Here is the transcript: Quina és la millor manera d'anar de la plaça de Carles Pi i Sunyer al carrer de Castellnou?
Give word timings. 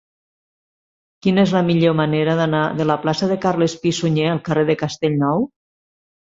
Quina 1.25 1.43
és 1.47 1.53
la 1.57 1.61
millor 1.67 1.93
manera 1.99 2.35
d'anar 2.39 2.61
de 2.79 2.87
la 2.93 2.95
plaça 3.03 3.29
de 3.33 3.37
Carles 3.45 3.77
Pi 3.85 3.93
i 3.95 3.99
Sunyer 3.99 4.27
al 4.31 4.43
carrer 4.49 4.65
de 4.71 4.79
Castellnou? 4.81 5.47